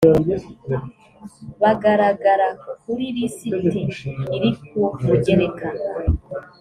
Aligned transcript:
bagaragara 1.61 2.47
kuri 2.81 3.05
liste 3.15 3.57
iri 4.35 4.49
ku 4.67 4.81
mugereka 5.05 5.67